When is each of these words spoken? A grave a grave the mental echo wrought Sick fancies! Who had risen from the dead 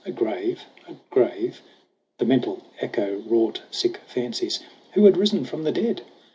A 0.03 0.11
grave 0.11 0.63
a 0.87 0.95
grave 1.11 1.61
the 2.17 2.25
mental 2.25 2.63
echo 2.79 3.19
wrought 3.27 3.61
Sick 3.69 3.97
fancies! 4.07 4.59
Who 4.93 5.05
had 5.05 5.15
risen 5.15 5.45
from 5.45 5.63
the 5.63 5.71
dead 5.71 6.01